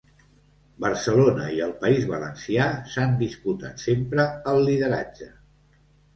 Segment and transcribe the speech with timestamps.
[0.85, 2.65] Barcelona i el país Valencià
[2.95, 5.31] s'han disputat sempre el lideratge.